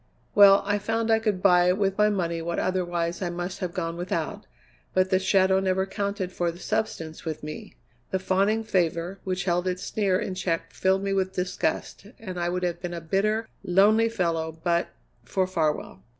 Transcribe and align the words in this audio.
Well, 0.33 0.63
I 0.65 0.79
found 0.79 1.11
I 1.11 1.19
could 1.19 1.43
buy 1.43 1.71
with 1.73 1.95
my 1.95 2.09
money 2.09 2.41
what 2.41 2.57
otherwise 2.57 3.21
I 3.21 3.29
must 3.29 3.59
have 3.59 3.71
gone 3.71 3.97
without, 3.97 4.47
but 4.95 5.11
the 5.11 5.19
shadow 5.19 5.59
never 5.59 5.85
counted 5.85 6.31
for 6.31 6.49
the 6.49 6.57
substance 6.57 7.23
with 7.23 7.43
me. 7.43 7.75
The 8.09 8.17
fawning 8.17 8.63
favour, 8.63 9.19
which 9.25 9.43
held 9.43 9.67
its 9.67 9.83
sneer 9.83 10.17
in 10.19 10.33
check, 10.33 10.73
filled 10.73 11.03
me 11.03 11.13
with 11.13 11.33
disgust, 11.33 12.07
and 12.17 12.39
I 12.39 12.49
would 12.49 12.63
have 12.63 12.81
been 12.81 12.95
a 12.95 12.99
bitter, 12.99 13.47
lonely 13.63 14.09
fellow 14.09 14.59
but 14.63 14.87
for 15.23 15.45
Farwell. 15.45 16.01